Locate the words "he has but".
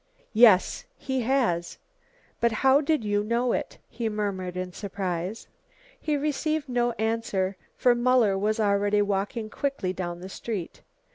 0.97-2.51